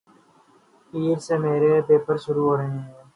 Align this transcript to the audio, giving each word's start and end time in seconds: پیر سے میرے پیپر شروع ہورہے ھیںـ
پیر 0.93 1.17
سے 1.25 1.35
میرے 1.43 1.73
پیپر 1.87 2.15
شروع 2.23 2.45
ہورہے 2.47 2.67
ھیںـ 2.71 2.85